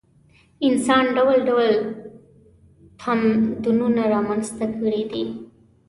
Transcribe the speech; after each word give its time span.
انسان 0.67 1.03
ډول 1.17 1.37
ډول 1.49 1.71
تمدنونه 3.01 4.03
رامنځته 4.13 4.65
کړي 4.77 5.03
دي. 5.11 5.25